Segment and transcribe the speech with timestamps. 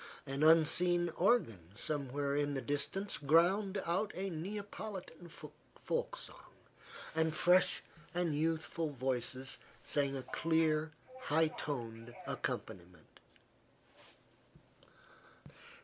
[0.25, 6.41] An unseen organ somewhere in the distance ground out a Neapolitan folk song,
[7.13, 10.91] and fresh and youthful voices sang a clear,
[11.25, 13.19] high toned accompaniment.